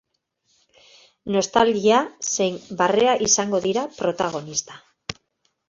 Nostalgia 1.35 1.99
zein 2.31 2.57
barrea 2.81 3.15
izango 3.29 3.63
dira 3.69 3.87
protagonista. 4.01 4.83